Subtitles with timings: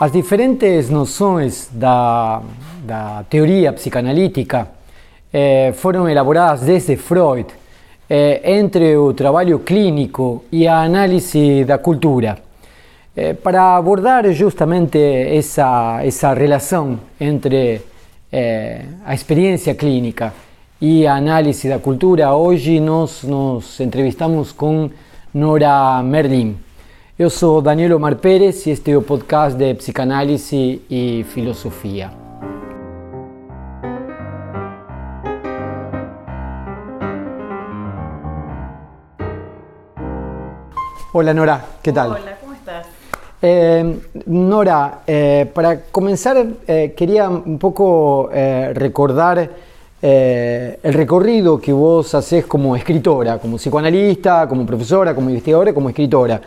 [0.00, 2.40] As diferentes noções da,
[2.82, 4.66] da teoria psicanalítica
[5.30, 7.46] eh, foram elaboradas desde Freud
[8.08, 12.38] eh, entre o trabalho clínico e a análise da cultura,
[13.14, 17.82] eh, para abordar justamente essa, essa relação entre
[19.04, 20.32] a experiência clínica
[20.80, 22.32] e a análise da cultura.
[22.34, 24.88] Hoje nós nos entrevistamos com
[25.34, 26.69] Nora Merlin.
[27.20, 32.10] Eu sou Daniel Omar Pérez e este é o podcast de Psicanálise e Filosofia.
[41.12, 42.12] Hola Nora, ¿qué tal?
[42.12, 42.86] Hola, ¿cómo estás?
[43.42, 49.50] Eh, Nora, eh, para comenzar eh, quería un poco recordar
[50.02, 55.90] eh, el recorrido que vos haces como escritora, como psicoanalista, como profesora, como investigadora, como
[55.90, 56.40] escritora.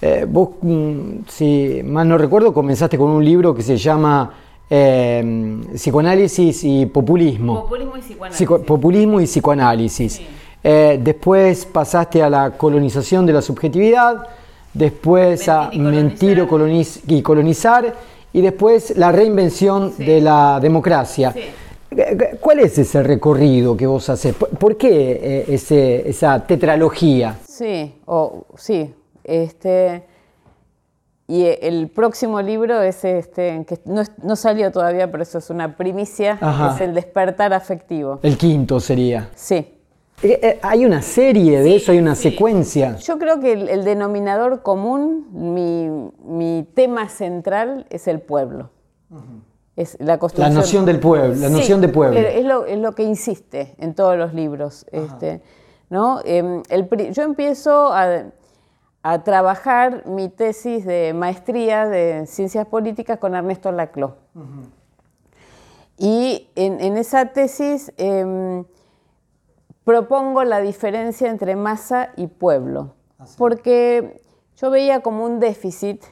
[0.00, 4.32] Eh, vos, mm, si mal no recuerdo, comenzaste con un libro que se llama
[4.70, 7.62] eh, Psicoanálisis y Populismo.
[7.62, 8.36] Populismo y psicoanálisis.
[8.38, 10.12] Psico- populismo y psicoanálisis.
[10.14, 10.26] Sí.
[10.62, 14.26] Eh, después pasaste a la colonización de la subjetividad,
[14.74, 17.94] después a Mentir y mentir o coloniz- y colonizar,
[18.32, 20.04] y después la reinvención Sí.
[20.04, 21.32] de la democracia.
[21.32, 21.40] Sí.
[22.40, 24.34] ¿Cuál es ese recorrido que vos haces?
[24.34, 27.38] ¿Por, por qué eh, ese- esa tetralogía?
[27.48, 28.92] Sí, o sí.
[29.28, 30.04] Este,
[31.26, 35.50] y el próximo libro es este, que no, es- no salió todavía, pero eso es
[35.50, 36.74] una primicia, Ajá.
[36.74, 38.18] es el despertar afectivo.
[38.22, 39.28] El quinto sería.
[39.34, 39.74] Sí.
[40.22, 42.96] Eh, eh, hay una serie de eso, hay una secuencia.
[42.96, 45.88] Yo creo que el, el denominador común, mi,
[46.24, 48.70] mi tema central es el pueblo.
[49.76, 50.54] Es la La construcción.
[50.54, 52.18] noción del pueblo, la Sí, noción de pueblo.
[52.18, 54.86] Es lo, es lo que insiste en todos los libros.
[54.90, 55.40] Este,
[55.88, 56.20] ¿no?
[56.24, 58.24] Em, el yo empiezo a,
[59.02, 64.14] a trabajar mi tesis de maestría de ciencias políticas con Ernesto Laclau.
[65.96, 68.64] Y en, en esa tesis em,
[69.84, 72.94] propongo la diferencia entre masa y pueblo,
[73.36, 74.20] porque
[74.56, 76.04] yo veía como un déficit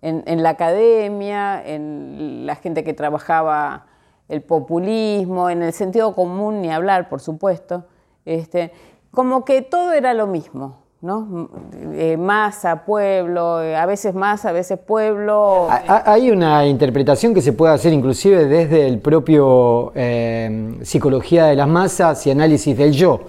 [0.00, 3.86] en, en la academia, en la gente que trabajaba
[4.28, 7.84] el populismo, en el sentido común, ni hablar, por supuesto,
[8.24, 8.72] este,
[9.12, 11.48] como que todo era lo mismo, ¿no?
[11.92, 15.68] Eh, masa, pueblo, eh, a veces masa, a veces pueblo.
[15.70, 21.46] Ha- ha- Hay una interpretación que se puede hacer inclusive desde el propio eh, psicología
[21.46, 23.20] de las masas y análisis del yo,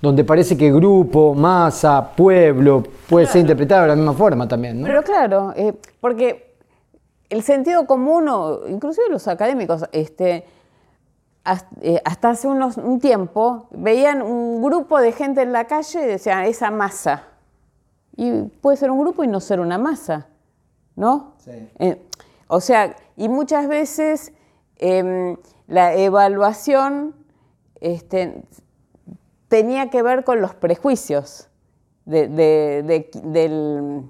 [0.00, 4.86] donde parece que grupo, masa, pueblo puede ser interpretado de la misma forma también, ¿no?
[4.86, 5.52] Pero claro,
[6.00, 6.54] porque
[7.28, 10.44] el sentido común, o inclusive los académicos, este,
[12.04, 16.44] hasta hace unos, un tiempo, veían un grupo de gente en la calle y decían,
[16.44, 17.24] esa masa.
[18.16, 20.26] Y puede ser un grupo y no ser una masa,
[20.96, 21.34] ¿no?
[21.38, 21.52] Sí.
[21.78, 22.02] Eh,
[22.48, 24.32] o sea, y muchas veces
[24.78, 25.36] em,
[25.68, 27.14] la evaluación
[27.80, 28.42] este,
[29.48, 31.48] tenía que ver con los prejuicios
[32.04, 34.02] de- de- de- del,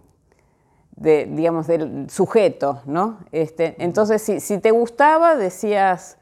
[0.96, 3.18] de, digamos, del sujeto, ¿no?
[3.32, 6.18] Este, entonces, si, si te gustaba, decías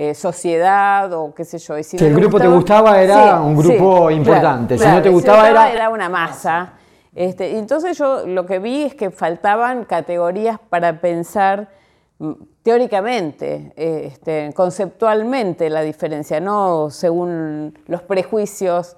[0.00, 1.76] eh, sociedad o qué sé yo.
[1.76, 4.78] y si Si no el grupo te gustaba, era un grupo importante.
[4.78, 6.74] Si no te gustaba, era- era una masa.
[7.16, 11.68] Este, y entonces yo lo que vi es que faltaban categorías para pensar
[12.20, 12.32] mm,
[12.62, 18.96] teóricamente, eh, este, conceptualmente la diferencia, no según los prejuicios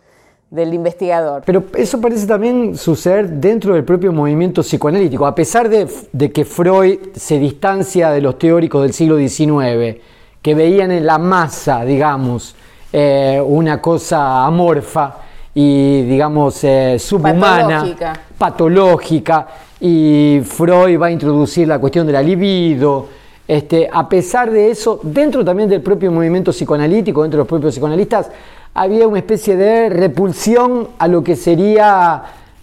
[0.50, 1.42] del investigador.
[1.46, 6.44] Pero eso parece también suceder dentro del propio movimiento psicoanalítico, a pesar de, de que
[6.44, 9.98] Freud se distancia de los teóricos del siglo XIX,
[10.42, 12.54] que veían en la masa, digamos,
[12.92, 15.16] eh, una cosa amorfa
[15.54, 18.12] y, digamos, eh, subhumana, Patológica.
[18.38, 19.48] patológica,
[19.80, 23.06] y Freud va a introducir la cuestión de la libido.
[23.46, 27.74] Este, a pesar de eso, dentro también del propio movimiento psicoanalítico, dentro de los propios
[27.74, 28.30] psicoanalistas,
[28.74, 32.22] había una especie de repulsión a lo que sería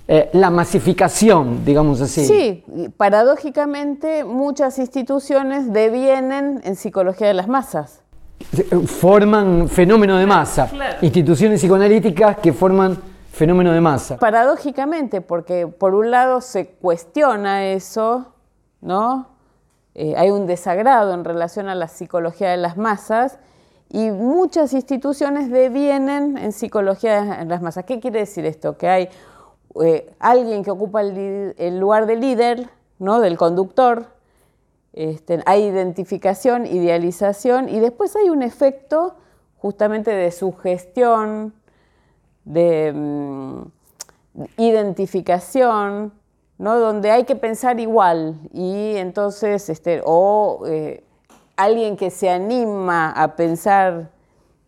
[0.09, 2.25] eh, la masificación, digamos así.
[2.25, 2.63] Sí,
[2.95, 8.03] paradójicamente muchas instituciones devienen en psicología de las masas.
[8.85, 10.67] Forman fenómeno de masa.
[10.67, 10.97] Claro.
[11.01, 12.97] Instituciones psicoanalíticas que forman
[13.33, 14.17] fenómeno de masa.
[14.17, 18.33] Paradójicamente, porque por un lado se cuestiona eso,
[18.79, 19.27] ¿no?
[19.93, 23.39] Eh, hay un desagrado en relación a la psicología de las masas
[23.89, 27.83] y muchas instituciones devienen en psicología de las masas.
[27.83, 28.77] ¿Qué quiere decir esto?
[28.77, 29.09] Que hay
[29.83, 32.69] eh, alguien que ocupa el, lugar de líder,
[32.99, 33.19] ¿no?
[33.19, 34.07] Del conductor,
[34.93, 39.15] este, hay identificación, idealización y después hay un efecto
[39.59, 41.53] justamente de sugestión,
[42.45, 43.61] de mm,
[44.57, 46.13] identificación,
[46.57, 46.79] ¿no?
[46.79, 51.03] donde hay que pensar igual y entonces, este, o eh,
[51.55, 54.09] alguien que se anima a pensar,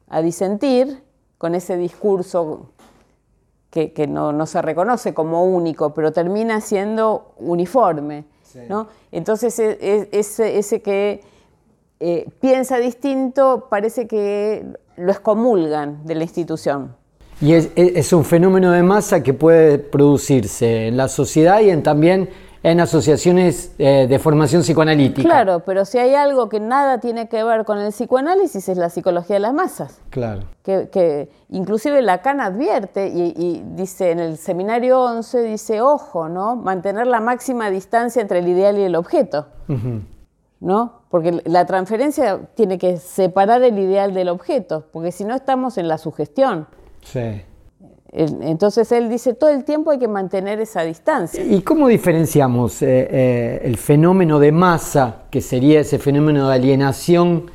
[0.07, 1.03] a disentir
[1.37, 2.69] con ese discurso
[3.69, 8.25] que, no, se reconoce como único, pero termina siendo uniforme.
[8.67, 8.87] ¿no?
[9.11, 11.21] Entonces, e, e, ese, que
[11.99, 14.65] eh, piensa distinto parece que
[14.97, 16.95] lo excomulgan de la institución.
[17.41, 22.29] Y es, un fenómeno de masa que puede producirse en la sociedad y en, también
[22.61, 25.27] en asociaciones eh, de formación psicoanalítica.
[25.27, 28.89] Claro, pero si hay algo que nada tiene que ver con el psicoanálisis es la
[28.89, 30.01] psicología de las masas.
[30.09, 30.41] Claro.
[30.63, 36.55] Que, inclusive Lacan advierte y, dice en el seminario 11, dice, ojo, ¿no?
[36.55, 39.47] Mantener la máxima distancia entre el ideal y el objeto.
[40.59, 41.03] ¿No?
[41.09, 45.87] Porque la transferencia tiene que separar el ideal del objeto, porque si no estamos en
[45.87, 46.67] la sugestión.
[47.01, 47.43] Sí.
[48.11, 51.43] Entonces él dice, todo el tiempo hay que mantener esa distancia.
[51.43, 57.51] ¿Y cómo diferenciamos eh, eh, el fenómeno de masa, que sería ese fenómeno de alienación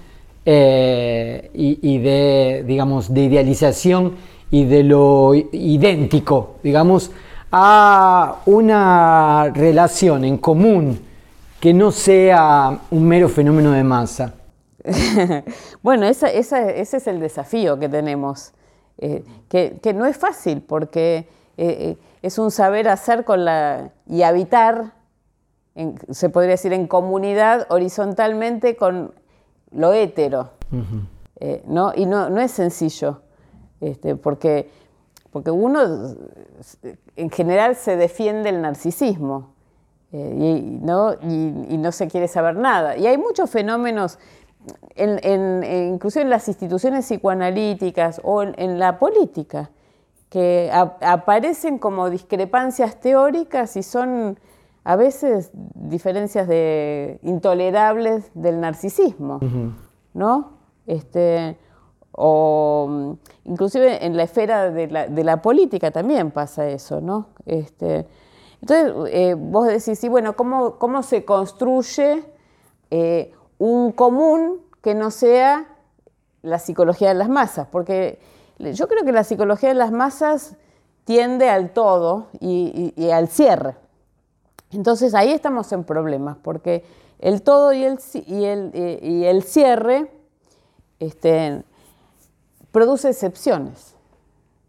[0.47, 4.15] eh, y, de, digamos, de idealización
[4.51, 7.11] y de lo idéntico, digamos,
[7.51, 11.01] a una relación en común
[11.59, 14.35] que no sea un mero fenómeno de masa?
[15.83, 18.53] bueno, ese es el desafío que tenemos.
[18.99, 21.27] Eh, que, no es fácil porque eh,
[21.57, 24.93] eh, es un saber hacer con la, y habitar,
[26.11, 29.13] se podría decir, en comunidad horizontalmente con
[29.73, 30.51] lo hétero.
[31.67, 31.93] ¿no?
[31.95, 33.23] Y no, no, es sencillo,
[33.81, 34.71] este, porque,
[35.31, 35.81] porque uno
[37.17, 39.53] en general se defiende el narcisismo.
[40.13, 41.15] y, ¿no?
[41.21, 42.97] y no se quiere saber nada.
[42.97, 44.19] Y hay muchos fenómenos
[44.97, 49.71] en, incluso en las instituciones psicoanalíticas o en, la política,
[50.29, 54.39] que aparecen como discrepancias teóricas y son
[54.83, 59.41] a veces diferencias de, intolerables del narcisismo,
[60.13, 60.53] ¿no?
[60.87, 61.57] Este,
[62.13, 67.29] o inclusive en la esfera de la, política también pasa eso, ¿no?
[67.47, 68.07] Este,
[68.61, 72.25] entonces, eh, vos decís, sí, bueno, ¿cómo, cómo se construye
[72.91, 75.67] eh, un común que no sea
[76.43, 78.19] la psicología de las masas, porque
[78.59, 80.57] yo creo que la psicología de las masas
[81.05, 83.77] tiende al todo y, al cierre.
[84.71, 86.85] Entonces ahí estamos en problemas, porque
[87.19, 90.11] el todo y el, y el, y el cierre
[90.99, 91.63] este,
[92.73, 93.95] produce excepciones,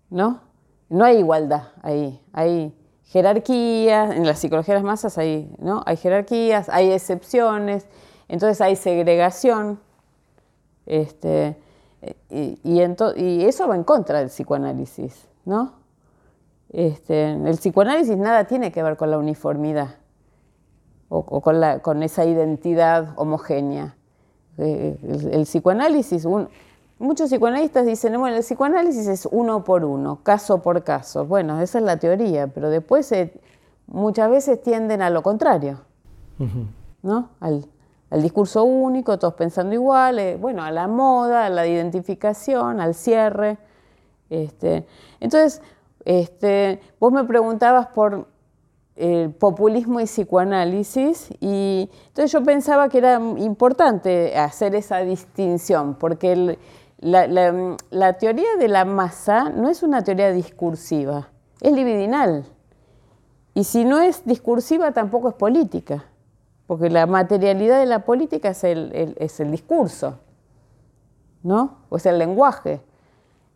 [0.10, 0.42] ¿no?
[0.90, 2.74] No hay igualdad ahí, hay
[3.06, 5.82] jerarquías, en la psicología de las masas hay, ¿no?
[5.86, 7.88] hay jerarquías, hay excepciones,
[8.28, 9.80] entonces hay segregación,
[10.86, 11.58] este,
[12.30, 15.74] y, y, eso va en contra del psicoanálisis, ¿no?
[16.70, 19.96] Este, el psicoanálisis nada tiene que ver con la uniformidad
[21.10, 23.96] o, con, la, con, esa identidad homogénea.
[24.58, 24.98] Eh,
[25.32, 26.28] el, psicoanálisis,
[27.00, 31.26] muchos psicoanalistas dicen, bueno, el psicoanálisis es uno por uno, caso por caso.
[31.26, 33.14] Bueno, esa es la teoría, pero después
[33.88, 35.82] muchas veces tienden a lo contrario,
[37.04, 37.30] ¿no?
[37.40, 37.68] Al,
[38.10, 42.94] al discurso único, todos pensando igual, eh, bueno, a la moda, a la identificación, al
[42.94, 43.58] cierre.
[44.30, 44.86] Este,
[45.20, 45.62] entonces,
[46.04, 48.28] este, vos me preguntabas por
[48.96, 56.58] el populismo y psicoanálisis y entonces yo pensaba que era importante hacer esa distinción, porque
[57.00, 62.46] la, teoría de la masa no es una teoría discursiva, es libidinal.
[63.54, 66.06] Y si no es discursiva, tampoco es política
[66.68, 70.20] porque la materialidad de la política es el, es el discurso,
[71.44, 71.78] ¿no?
[71.90, 72.82] O es el lenguaje.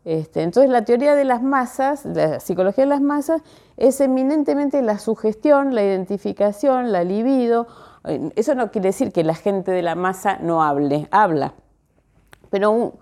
[0.05, 3.41] Este, entonces la teoría de las masas, la psicología de las masas,
[3.77, 7.67] es eminentemente la sugestión, la identificación, la libido.
[8.35, 11.53] Eso no quiere decir que la gente de la masa no hable, habla.
[12.49, 12.93] Pero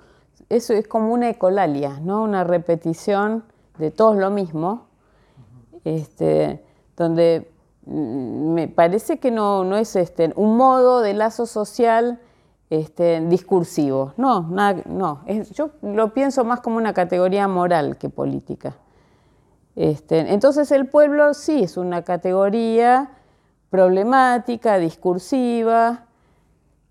[0.50, 2.24] eso es como una ecolalia, ¿no?
[2.24, 3.44] una repetición
[3.78, 4.88] de todos lo mismo,
[5.84, 6.64] este,
[6.96, 7.52] donde
[7.88, 12.20] me parece que no, es este, un modo de lazo social
[12.70, 14.14] este, discursivo.
[14.18, 15.24] No, no.
[15.54, 18.76] yo lo pienso más como una categoría moral que política.
[19.76, 23.12] Este, entonces el pueblo sí es una categoría
[23.70, 26.06] problemática, discursiva,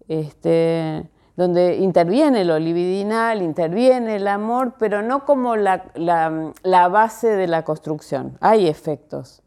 [0.09, 7.65] este, donde interviene lo libidinal, interviene el amor, pero no como la base de la
[7.65, 8.39] construcción.
[8.41, 9.43] Hay efectos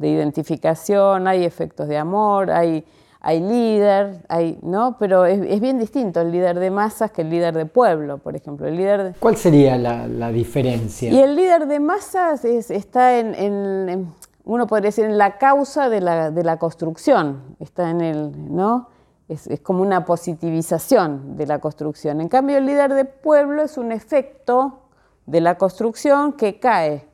[0.00, 2.86] de identificación, hay efectos de amor, hay,
[3.20, 4.96] hay líder, hay, ¿no?
[4.98, 8.66] pero es, bien distinto el líder de masas que el líder de pueblo, por ejemplo.
[8.66, 11.10] El líder ¿Cuál sería la, diferencia?
[11.10, 14.10] Y el líder de masas está en,
[14.44, 18.88] uno podría decir, en la causa de la, de la construcción, está en el, ¿no?
[19.28, 22.22] Es, es, como una positivización de la construcción.
[22.22, 24.80] En cambio, el líder de pueblo es un efecto
[25.26, 27.06] de la construcción que cae,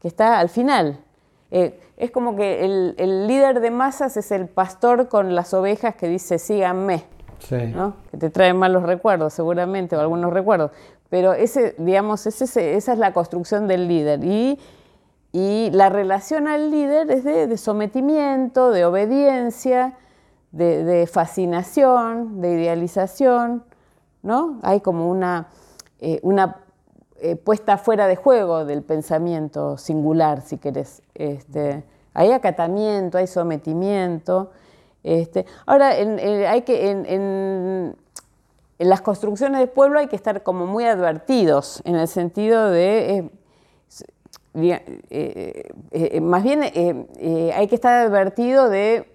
[0.00, 1.04] que está al final.
[1.50, 5.94] Eh, es como que el, el, líder de masas es el pastor con las ovejas
[5.96, 7.04] que dice síganme,
[7.40, 7.56] Sí.
[7.74, 7.94] ¿no?
[8.10, 10.70] que te traen malos recuerdos seguramente o algunos recuerdos.
[11.08, 14.22] Pero ese, digamos, ese, esa es la construcción del líder.
[14.24, 14.58] Y,
[15.32, 19.94] y la relación al líder es de, de sometimiento, de obediencia,
[20.52, 23.64] de, de, fascinación, de idealización.
[24.22, 24.60] ¿no?
[24.62, 25.48] Hay como una,
[25.98, 26.58] eh, una
[27.22, 31.02] eh, puesta fuera de juego del pensamiento singular, si querés.
[31.14, 31.84] Este,
[32.14, 34.50] hay acatamiento, hay sometimiento.
[35.02, 37.96] Este, ahora, en, en, hay que, en,
[38.78, 43.18] las construcciones de pueblo hay que estar como muy advertidos, en el sentido de...
[43.18, 43.30] Eh,
[45.10, 49.06] eh, eh, más bien hay que estar advertido de,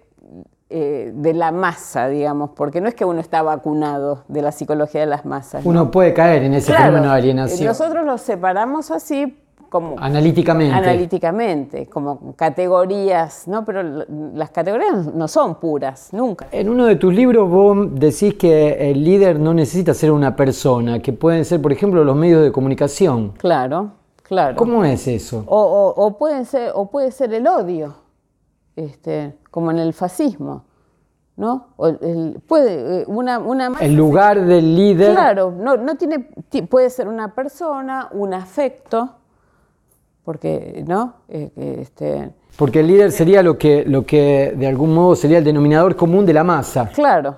[0.68, 5.06] de la masa, digamos, porque no es que uno está vacunado de la psicología de
[5.06, 5.64] las masas.
[5.64, 5.90] Uno ¿no?
[5.90, 7.68] puede caer en ese claro, fenómeno de alienación.
[7.68, 9.36] Nosotros los separamos así
[9.68, 10.74] como analíticamente.
[10.74, 13.64] analíticamente, como categorías, ¿no?
[13.64, 14.04] Pero
[14.34, 16.46] las categorías no son puras, nunca.
[16.50, 21.00] En uno de tus libros vos decís que el líder no necesita ser una persona,
[21.00, 23.32] que pueden ser, por ejemplo, los medios de comunicación.
[23.38, 23.92] Claro,
[24.22, 24.56] claro.
[24.56, 25.44] ¿Cómo es eso?
[25.46, 27.94] O, o, o pueden ser, o puede ser el odio,
[28.76, 30.64] este, como en el fascismo.
[31.36, 31.68] ¿no?
[31.76, 35.12] O el, puede, una, una el lugar del líder.
[35.12, 36.30] Claro, no, no tiene,
[36.68, 39.16] puede ser una persona, un afecto,
[40.24, 41.14] porque, ¿no?
[41.28, 45.94] Este, porque el líder sería lo que, lo que de algún modo sería el denominador
[45.94, 46.88] común de la masa.
[46.94, 47.36] Claro.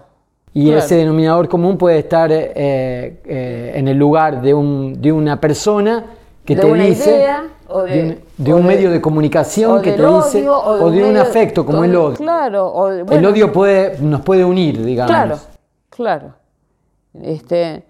[0.55, 0.79] Y claro.
[0.79, 6.05] ese denominador común puede estar eh, eh, en el lugar de, un, de una persona
[6.45, 9.01] que de te una dice, idea, o de, de, un, de un o medio de
[9.01, 12.17] comunicación que te odio, dice, o de, o un, medio, afecto como el odio.
[12.17, 12.73] Claro.
[12.73, 15.11] O de, bueno, el odio puede, nos puede unir, digamos.
[15.11, 15.39] Claro,
[15.91, 16.35] claro.
[17.23, 17.85] Este,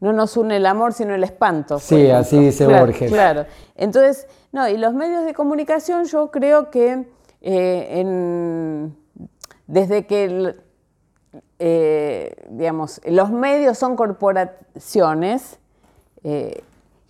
[0.00, 1.78] no nos une el amor, sino el espanto.
[1.78, 3.10] Sí, así dice claro, Borges.
[3.10, 3.46] Claro.
[3.76, 7.06] Entonces, no, y los medios de comunicación yo creo que
[7.40, 8.96] eh, en,
[9.66, 10.56] desde que,
[11.58, 15.58] eh, digamos, los medios son corporaciones,
[16.24, 16.62] eh,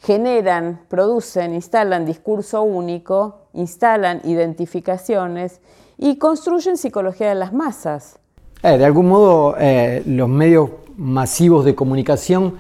[0.02, 5.60] generan, producen, instalan discurso único, instalan identificaciones
[5.96, 8.18] y construyen psicología de las masas.
[8.62, 12.54] Eh, de algún modo, eh, los medios masivos de comunicación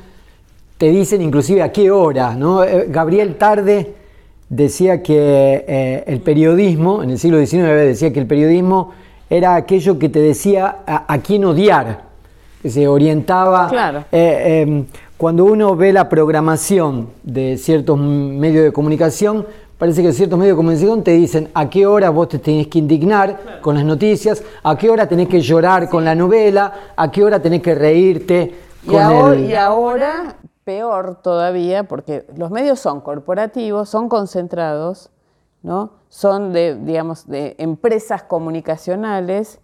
[0.78, 2.62] te dicen inclusive a qué hora, ¿no?
[2.64, 3.94] Eh, Gabriel Tarde
[4.48, 8.92] decía que el periodismo, en el siglo XIX decía que el periodismo
[9.30, 12.02] era aquello que te decía a, a quién odiar,
[12.60, 13.68] que se orientaba.
[13.68, 14.04] Claro.
[15.22, 19.46] Cuando uno ve la programación de ciertos medios de comunicación,
[19.78, 22.80] parece que ciertos medios de comunicación te dicen a qué hora vos te tenés que
[22.80, 27.22] indignar con las noticias, a qué hora tenés que llorar con la novela, a qué
[27.22, 28.52] hora tenés que reírte
[28.84, 29.44] con y ahora, el...
[29.44, 35.10] Y ahora peor todavía, porque los medios son corporativos, son concentrados,
[35.62, 35.92] ¿no?
[36.08, 39.60] son de, digamos, de empresas comunicacionales.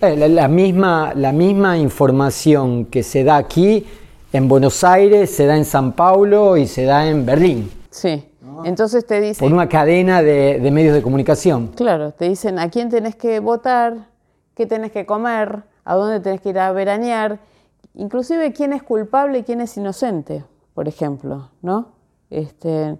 [0.00, 3.84] Eh, la, la, misma, la misma información que se da aquí
[4.32, 7.70] en Buenos Aires, se da en San Paulo y se da en Berlín.
[7.90, 8.24] Sí.
[8.40, 8.64] ¿no?
[8.64, 9.46] Entonces te dicen...
[9.46, 11.68] Por una cadena de, de, medios de comunicación.
[11.68, 14.08] Claro, te dicen a quién tenés que votar,
[14.54, 17.40] qué tenés que comer, a dónde tenés que ir a veranear,
[17.94, 21.88] inclusive quién es culpable y quién es inocente, por ejemplo, ¿no?
[22.30, 22.96] Este,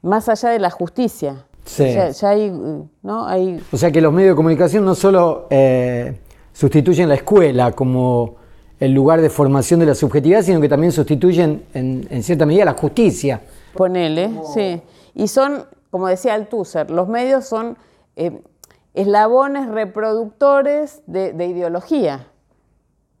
[0.00, 1.44] más allá de la justicia.
[1.66, 1.92] Sí.
[1.92, 2.50] Ya, ya hay,
[3.02, 3.26] ¿no?
[3.26, 3.60] hay...
[3.70, 6.18] O sea que los medios de comunicación no solo eh,
[6.52, 8.36] sustituyen la escuela como
[8.80, 12.64] el lugar de formación de la subjetividad, sino que también sustituyen en, en cierta medida
[12.64, 13.40] la justicia.
[13.74, 14.52] Ponele, como...
[14.52, 14.82] sí.
[15.14, 17.76] Y son, como decía Althusser, los medios son
[18.16, 18.40] eh,
[18.94, 22.28] eslabones reproductores de, de ideología.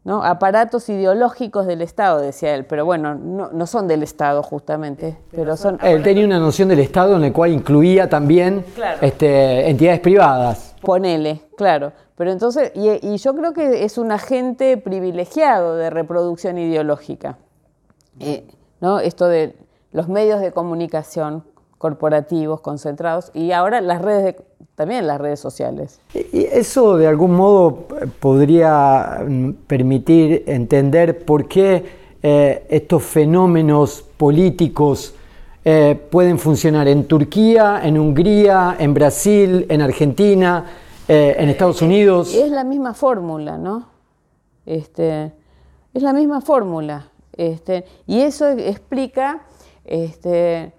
[0.04, 0.22] ¿no?
[0.22, 5.56] aparatos ideológicos del Estado, decía él, pero bueno, no, no son del Estado justamente, pero
[5.56, 5.78] son...
[5.82, 8.98] Él tenía una noción del Estado en la cual incluía también claro.
[9.00, 10.73] este, entidades privadas.
[10.84, 11.92] Ponele, claro.
[12.16, 17.38] Pero entonces, y, yo creo que es un agente privilegiado de reproducción ideológica,
[18.20, 18.46] eh,
[18.80, 19.00] ¿no?
[19.00, 19.56] Esto de
[19.92, 21.44] los medios de comunicación
[21.78, 24.36] corporativos, concentrados, y ahora las redes de,
[24.74, 26.00] también las redes sociales.
[26.14, 27.86] Y eso de algún modo
[28.20, 31.84] podría mm, permitir entender por qué
[32.22, 35.14] eh, estos fenómenos políticos
[35.64, 40.66] eh, pueden funcionar en Turquía, en Hungría, en Brasil, en Argentina,
[41.08, 42.34] eh, en Estados Unidos.
[42.34, 43.88] Es la misma fórmula, ¿no?
[44.66, 45.32] Este,
[45.94, 47.08] es la misma fórmula.
[47.32, 49.42] Este, y eso explica
[49.84, 50.72] este,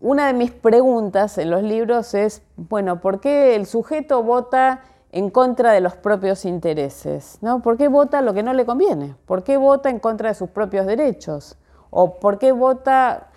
[0.00, 5.30] una de mis preguntas en los libros es, bueno, ¿por qué el sujeto vota en
[5.30, 7.38] contra de los propios intereses?
[7.40, 7.62] ¿no?
[7.62, 9.14] ¿Por qué vota lo que no le conviene?
[9.26, 11.56] ¿Por qué vota en contra de sus propios derechos?
[11.90, 13.28] ¿O por qué vota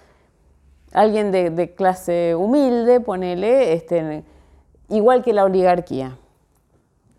[0.94, 4.24] alguien de, clase humilde, ponele, este,
[4.90, 6.18] igual que la oligarquía?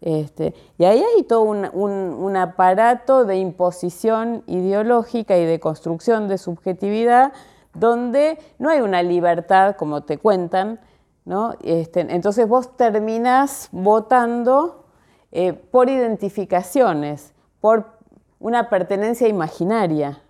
[0.01, 7.33] Este, y ahí hay todo un, aparato de imposición ideológica y de construcción de subjetividad
[7.75, 10.81] donde no hay una libertad, como te cuentan,
[11.25, 11.55] ¿no?
[11.63, 14.87] Este, entonces vos terminás votando
[15.31, 17.99] eh, por identificaciones, por
[18.41, 20.23] una pertenencia imaginaria,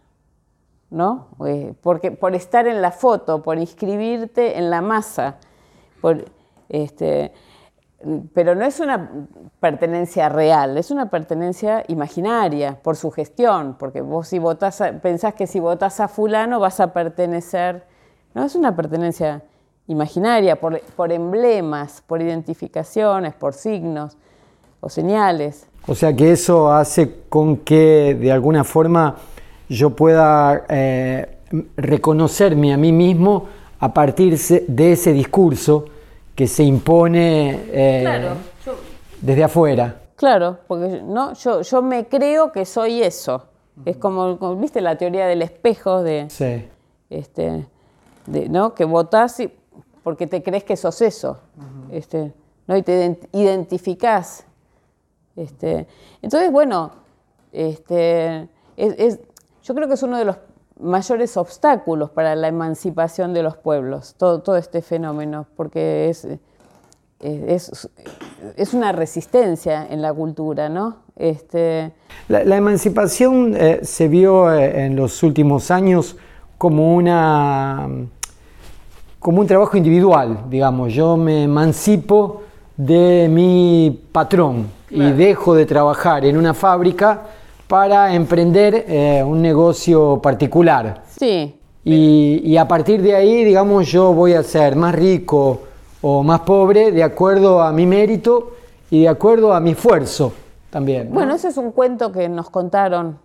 [0.90, 1.28] ¿no?
[1.46, 5.36] Eh, porque, por estar en la foto, por inscribirte en la masa,
[6.68, 7.32] este,
[8.32, 9.26] pero no es una
[9.60, 15.46] pertenencia real, es una pertenencia imaginaria por su gestión, porque vos si votás, pensás que
[15.46, 17.84] si votás a fulano vas a pertenecer,
[18.34, 19.42] no es una pertenencia
[19.88, 24.16] imaginaria, por, por emblemas, por identificaciones, por signos
[24.80, 25.66] o señales.
[25.86, 29.16] O sea que eso hace con que de alguna forma
[29.68, 31.38] yo pueda eh,
[31.76, 33.46] reconocerme a mí mismo
[33.80, 35.84] a partir de ese discurso
[36.34, 38.28] que se impone eh,
[39.20, 40.02] desde afuera.
[40.16, 43.44] Claro, porque no, yo, yo me creo que soy eso.
[43.84, 46.26] Es como, viste, la teoría del espejo de,
[47.10, 47.66] este,
[48.26, 48.74] de, ¿no?
[48.74, 49.40] que votás
[50.02, 51.38] porque te crees que sos eso,
[51.90, 52.32] este,
[52.66, 52.76] ¿no?
[52.76, 54.44] y te identificás.
[55.36, 55.86] Este.
[56.20, 56.90] Entonces, bueno,
[57.52, 59.20] este, es,
[59.68, 60.36] yo creo que es uno de los
[60.80, 66.26] mayores obstáculos para la emancipación de los pueblos, todo, todo este fenómeno, porque es,
[67.20, 67.90] es,
[68.56, 70.96] es, una resistencia en la cultura, ¿no?
[71.16, 71.92] Este...
[72.28, 76.16] La, emancipación eh, se vio eh, en los últimos años
[76.56, 77.88] como una
[79.18, 80.94] como un trabajo individual, digamos.
[80.94, 82.44] Yo me emancipo
[82.76, 87.24] de mi patrón y dejo de trabajar en una fábrica
[87.68, 91.02] para emprender eh, un negocio particular.
[91.06, 91.54] Sí.
[91.84, 95.60] Y, a partir de ahí, digamos, yo voy a ser más rico
[96.02, 98.52] o más pobre de acuerdo a mi mérito
[98.90, 100.32] y de acuerdo a mi esfuerzo
[100.68, 101.10] también.
[101.10, 103.18] Bueno, ese es un cuento que nos contaron,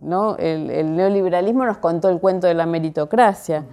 [0.00, 0.36] ¿no?
[0.36, 3.64] El, neoliberalismo nos contó el cuento de la meritocracia,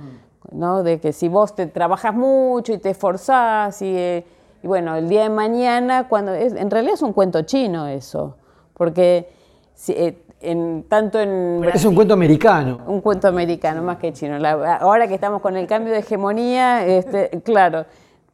[0.52, 0.82] ¿no?
[0.82, 4.26] De que si vos te trabajas mucho y te esforzás y, eh,
[4.64, 8.36] y bueno, el día de mañana, cuando en realidad es un cuento chino eso,
[8.74, 9.37] porque
[9.90, 12.80] eh, en, tanto en es un cuento americano.
[12.88, 14.38] Un cuento americano, más que chino.
[14.46, 17.86] ahora que estamos con el cambio de hegemonía, este, claro,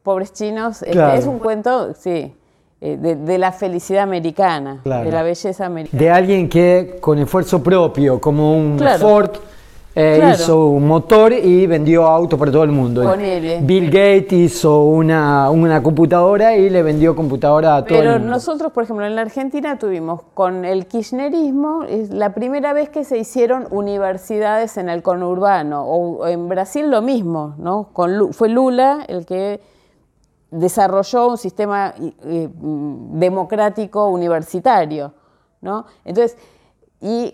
[0.02, 2.34] pobres chinos, este, es un cuento, sí,
[2.80, 5.98] eh, de, la felicidad americana, de la belleza americana.
[5.98, 9.30] De alguien que con esfuerzo propio, como un Ford
[9.96, 13.14] eh, hizo un motor y vendió autos para todo el mundo.
[13.60, 18.18] Bill Gates hizo una, una, computadora y le vendió computadora a todo el mundo.
[18.18, 22.88] Pero nosotros, por ejemplo, en la Argentina tuvimos con el kirchnerismo, es la primera vez
[22.88, 27.90] que se hicieron universidades en el conurbano, o en Brasil lo mismo, ¿no?
[27.92, 29.60] Con, fue Lula el que
[30.50, 35.12] desarrolló un sistema mm, democrático universitario,
[35.60, 35.86] ¿no?
[36.04, 36.36] Entonces,
[37.00, 37.32] y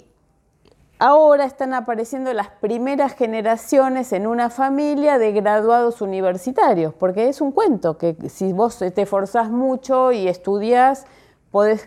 [1.02, 7.52] Ahora están apareciendo las primeras generaciones en una familia de graduados universitarios, porque es un
[7.52, 11.06] cuento que si vos te esforzás mucho y estudias,
[11.50, 11.86] podés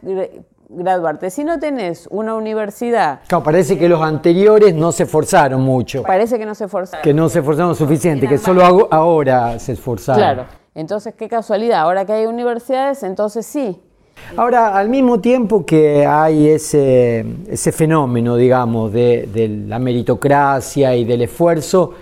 [0.67, 1.29] graduarte.
[1.29, 3.19] Si no tenés una universidad...
[3.27, 6.01] Claro, parece que los anteriores no se esforzaron mucho.
[6.01, 7.03] Parece que no se esforzaron.
[7.03, 10.19] Que no se esforzaron suficiente, que solo ahora se esforzaron.
[10.19, 13.79] Claro, entonces qué casualidad, ahora que hay universidades, entonces sí,
[14.35, 17.23] Ahora, al mismo tiempo que hay ese,
[17.71, 21.93] fenómeno, digamos, de, la meritocracia y del esfuerzo,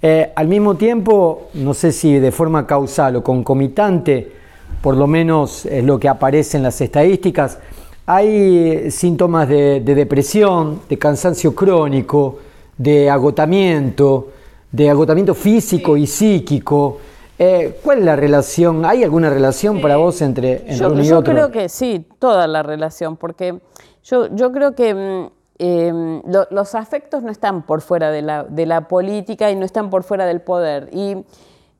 [0.00, 4.32] eh, al mismo tiempo, no sé si de forma causal o concomitante,
[4.80, 7.58] por lo menos es lo que aparece en las estadísticas,
[8.06, 12.38] hay síntomas de depresión, de cansancio crónico,
[12.78, 14.28] de agotamiento,
[14.72, 16.98] de agotamiento físico y psíquico.
[17.42, 18.84] Eh, ¿Cuál es la relación?
[18.84, 22.46] ¿Hay alguna relación para vos entre, entre yo, uno y yo creo que sí, toda
[22.46, 23.62] la relación, porque
[24.04, 28.66] yo, yo creo que mm, em, los afectos no están por fuera de la, de
[28.66, 30.90] la, política y no están por fuera del poder.
[30.92, 31.16] Y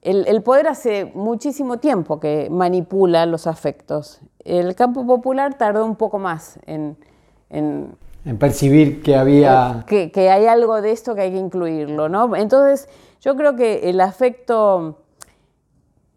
[0.00, 4.22] el, poder hace muchísimo tiempo que manipula los afectos.
[4.42, 6.96] El campo popular tardó un poco más en,
[7.50, 9.84] en en percibir que había...
[9.86, 12.34] Que, que, hay algo de esto que hay que incluirlo, ¿no?
[12.34, 12.88] Entonces,
[13.20, 14.98] yo creo que el afecto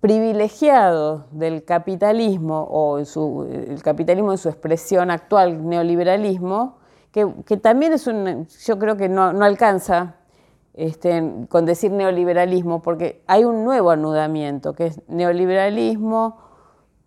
[0.03, 6.75] privilegiado del capitalismo o el capitalismo en su expresión actual, neoliberalismo,
[7.13, 10.17] que, también es un, yo creo que no, alcanza
[10.73, 16.37] este, con decir neoliberalismo, porque hay un nuevo anudamiento, que es neoliberalismo,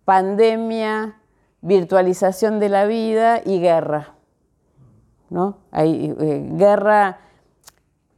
[0.03, 1.21] pandemia,
[1.61, 4.15] virtualización de la vida y guerra.
[5.29, 5.59] ¿no?
[5.69, 7.19] Hay eh, guerra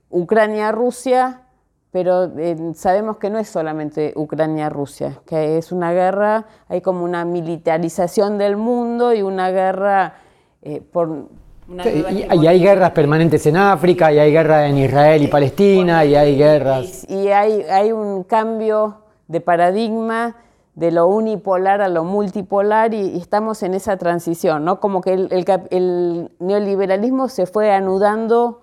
[0.10, 1.49] Ucrania-Rusia,
[1.92, 7.26] pero eh, sabemos que no es solamente Ucrania-Rusia, que es una guerra, hay como una
[7.26, 10.16] militarización del mundo y una guerra
[10.62, 11.30] eh, por...
[11.68, 16.38] y, hay guerras permanentes en África, y hay guerras en Israel y Palestina, y hay
[16.38, 17.10] guerras...
[17.10, 20.36] Y, hay, hay un cambio de paradigma
[20.80, 24.80] de lo unipolar a lo multipolar y, estamos en esa transición, ¿no?
[24.80, 28.62] Como que el, neoliberalismo se fue anudando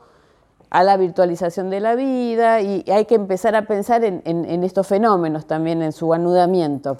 [0.76, 5.46] a la virtualización de la vida y hay que empezar a pensar en, estos fenómenos
[5.46, 6.98] también, en su anudamiento.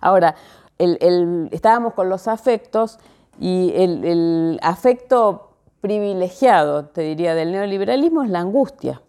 [0.00, 0.34] Ahora,
[0.78, 2.98] estábamos con los afectos
[3.38, 5.50] y el, afecto
[5.82, 9.02] privilegiado, te diría, del neoliberalismo es la angustia.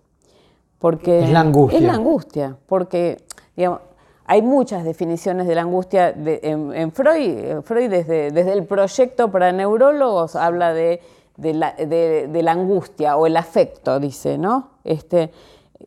[0.77, 1.79] Porque es la angustia.
[1.79, 3.23] Es la angustia, porque
[3.55, 3.79] digamos,
[4.25, 7.61] hay muchas definiciones de la angustia en, Freud.
[7.63, 10.99] Freud desde, desde, el proyecto para neurólogos habla de,
[11.37, 14.71] la, angustia o el afecto, dice, ¿no?
[14.83, 15.31] Este,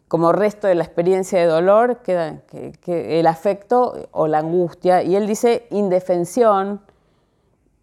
[0.06, 5.02] como resto de la experiencia de dolor queda que, el afecto o la angustia.
[5.02, 6.80] Y él dice indefensión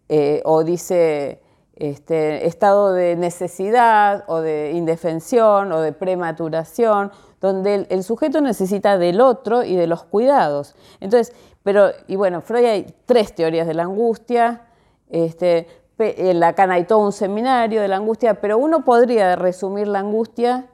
[0.08, 1.40] eh, o dice
[1.76, 9.20] este, estado de necesidad o de indefensión o de prematuración donde el, sujeto necesita del
[9.20, 10.74] otro y de los cuidados.
[11.00, 14.62] Entonces, pero, y bueno, Freud hay tres teorías de la angustia,
[15.10, 15.66] este,
[15.98, 20.66] Lacan hay todo un seminario de la angustia, pero uno podría resumir la angustia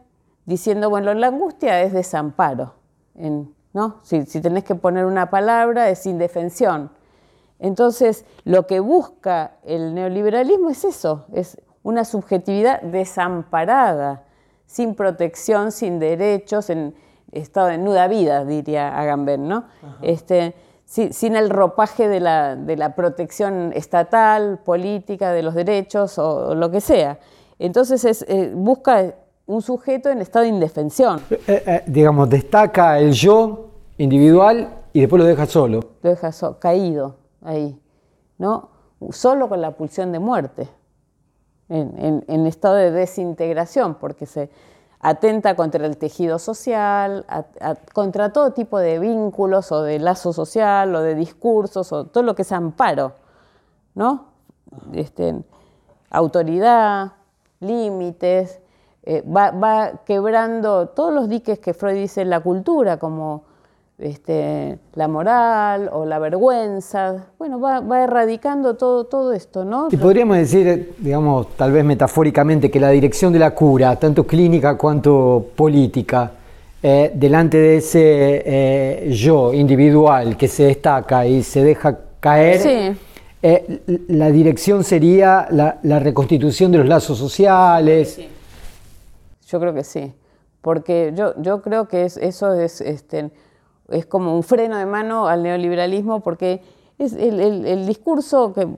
[0.44, 2.74] diciendo, bueno, la angustia es desamparo,
[3.72, 4.00] ¿no?
[4.02, 6.90] Si, si tenés que poner una palabra, es indefensión.
[7.60, 14.24] Entonces, lo que busca el neoliberalismo es eso, es una subjetividad desamparada,
[14.66, 16.94] sin protección, sin derechos, en
[17.30, 19.64] estado de nuda vida, diría Agamben, ¿no?
[20.02, 20.54] Este,
[20.92, 27.18] sin, el ropaje de la, protección estatal, política, de los derechos o, lo que sea.
[27.58, 29.14] Entonces eh, busca
[29.46, 31.20] un sujeto en estado de indefensión.
[31.30, 35.80] Eh, eh, digamos, destaca el yo individual y después lo deja solo.
[36.02, 37.80] Lo deja caído ahí,
[38.36, 38.68] ¿no?
[39.10, 40.68] Solo con la pulsión de muerte
[41.70, 44.50] en, estado de desintegración, porque se
[45.02, 47.26] atenta contra el tejido social,
[47.92, 52.36] contra todo tipo de vínculos o de lazo social o de discursos o todo lo
[52.36, 53.12] que es amparo,
[53.96, 54.26] ¿no?
[54.92, 55.42] Este,
[56.08, 57.12] autoridad,
[57.58, 58.60] límites,
[59.02, 63.42] eh, va, va, quebrando todos los diques que Freud dice en la cultura, como
[63.98, 69.88] este, la moral o la vergüenza, bueno, va, erradicando todo, todo esto, ¿no?
[69.90, 74.76] Y podríamos decir, digamos, tal vez metafóricamente, que la dirección de la cura, tanto clínica
[74.76, 76.32] cuanto política,
[76.82, 82.96] eh, delante de ese eh, yo individual que se destaca y se deja caer,
[83.40, 88.20] eh, la dirección sería la, reconstitución de los lazos sociales.
[89.46, 90.12] Yo creo que sí,
[90.60, 92.80] porque yo, yo creo que eso es...
[92.80, 93.30] Este,
[93.88, 96.62] es como un freno de mano al neoliberalismo porque
[96.98, 98.68] es el, discurso que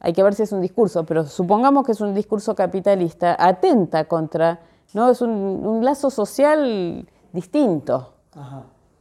[0.00, 4.04] hay que ver si es un discurso, pero supongamos que es un discurso capitalista, atenta
[4.04, 4.60] contra,
[4.94, 5.10] ¿no?
[5.10, 8.12] Es un, lazo social distinto.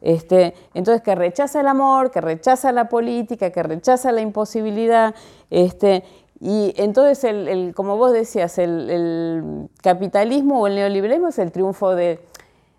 [0.01, 5.15] Este, entonces, que rechaza el amor, que rechaza la política, que rechaza la imposibilidad.
[5.49, 6.03] Este,
[6.39, 11.95] y entonces, el, como vos decías, el, el, capitalismo o el neoliberalismo es el triunfo
[11.95, 12.19] de,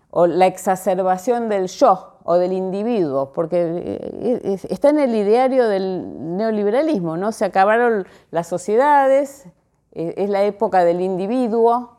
[0.09, 6.35] o la exacerbación del yo, o del individuo, porque eh, está en el ideario del
[6.35, 7.31] neoliberalismo, ¿no?
[7.31, 9.45] Se acabaron las sociedades,
[9.93, 11.91] eh, es la época del individuo,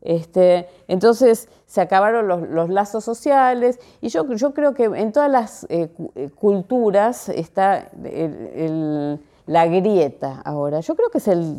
[0.00, 5.66] este, entonces se acabaron los, lazos sociales y yo, yo, creo que en todas las
[5.68, 5.90] eh,
[6.36, 7.90] culturas está
[9.46, 10.80] la grieta ahora.
[10.80, 11.58] Yo creo que es el,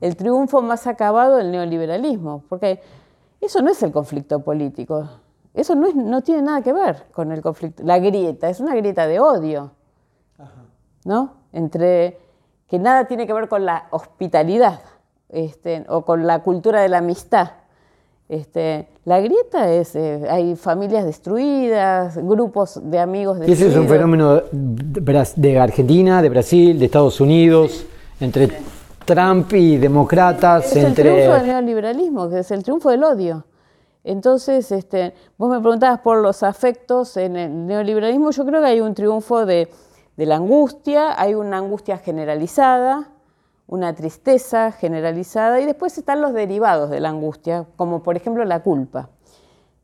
[0.00, 2.80] el triunfo más acabado del neoliberalismo, porque
[3.40, 5.08] eso no es el conflicto político.
[5.54, 7.84] Eso no, es, no tiene nada que ver con el conflicto.
[7.84, 9.70] La grieta es una grieta de odio,
[11.04, 11.34] ¿no?
[11.52, 12.18] Entre
[12.68, 14.80] que nada tiene que ver con la hospitalidad
[15.28, 17.50] este, o con la cultura de la amistad.
[18.28, 23.60] Este, la grieta es, eh, hay familias destruidas, grupos de amigos destruidos.
[23.60, 27.86] ese es un fenómeno de Argentina, de Brasil, de Estados Unidos,
[28.18, 28.48] entre
[29.04, 30.74] Trump y demócratas.
[30.74, 33.44] Es el triunfo del neoliberalismo, que es el triunfo del odio.
[34.04, 38.80] Entonces, este, vos me preguntabas por los afectos en el neoliberalismo, yo creo que hay
[38.80, 39.70] un triunfo de,
[40.16, 43.10] la angustia, hay una angustia generalizada,
[43.66, 48.62] una tristeza generalizada y después están los derivados de la angustia, como por ejemplo la
[48.62, 49.08] culpa.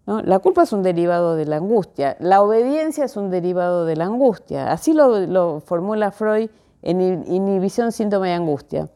[0.07, 4.05] La culpa es un derivado de la angustia, la obediencia es un derivado de la
[4.05, 4.71] angustia.
[4.71, 6.51] Así lo, formula Freud
[6.83, 8.89] en Inhibición, Síntoma y Angustia.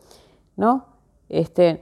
[0.57, 0.87] ¿no?
[1.29, 1.81] Este,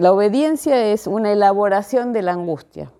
[0.00, 2.90] la obediencia es una elaboración de la angustia,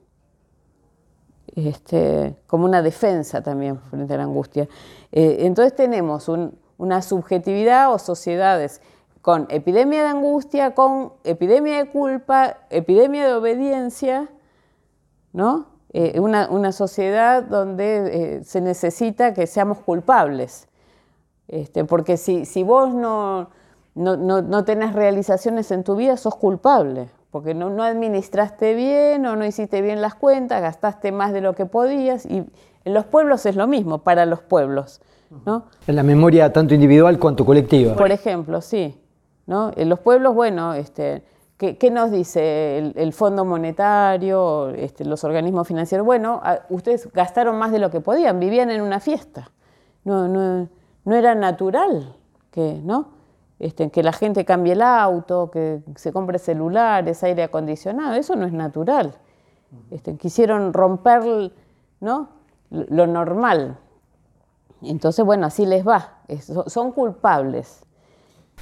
[1.56, 4.68] este, como una defensa también frente a la angustia.
[5.10, 6.30] Eh, entonces tenemos
[6.76, 8.82] una subjetividad o sociedades
[9.22, 14.28] con epidemia de angustia, con epidemia de culpa, epidemia de obediencia,
[15.32, 15.68] ¿no?
[15.94, 20.68] Eh, una, sociedad donde eh, se necesita que seamos culpables.
[21.48, 23.48] Este, porque si, si vos no,
[23.94, 27.08] no, no, tenés realizaciones en tu vida, sos culpable.
[27.30, 31.54] Porque no, no administraste bien o no hiciste bien las cuentas, gastaste más de lo
[31.54, 32.26] que podías.
[32.26, 32.44] Y
[32.84, 35.00] en los pueblos es lo mismo, para los pueblos.
[35.46, 35.66] ¿no?
[35.86, 37.94] En la memoria tanto individual cuanto colectiva.
[37.94, 39.00] Por ejemplo, sí.
[39.46, 39.70] ¿no?
[39.76, 41.22] En los pueblos, bueno, este,
[41.56, 46.04] ¿qué, nos dice el, Fondo Monetario, este, los organismos financieros?
[46.04, 49.50] Bueno, ustedes gastaron más de lo que podían, vivían en una fiesta.
[50.04, 50.68] No, no,
[51.04, 52.16] no era natural
[52.50, 53.19] que, ¿no?
[53.60, 58.46] Este, que la gente cambie el auto, que se compre celulares, aire acondicionado, eso no
[58.46, 59.14] es natural.
[59.90, 61.52] Este, quisieron romper
[62.00, 62.30] ¿no?
[62.70, 63.76] lo normal.
[64.82, 66.22] Entonces, bueno, así les va.
[66.66, 67.82] son culpables.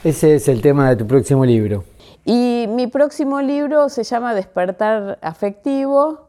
[0.02, 1.84] Ese es el tema de tu próximo libro.
[2.24, 6.26] Y mi próximo libro se llama Despertar afectivo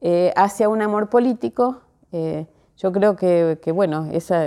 [0.00, 1.80] eh, hacia un amor político.
[2.12, 4.46] Eh, yo creo que, bueno, esa,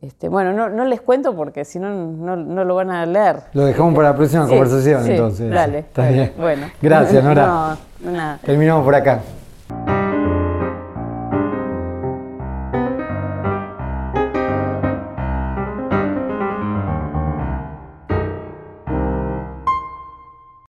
[0.00, 3.36] este, bueno, no, les cuento porque si no, no lo van a leer.
[3.54, 5.50] Lo dejamos para la próxima conversación entonces.
[5.50, 6.32] Dale, Está bien.
[6.36, 6.66] Bueno.
[6.82, 7.76] Gracias, Nora.
[7.98, 8.38] No, nada.
[8.44, 9.22] Terminamos por acá.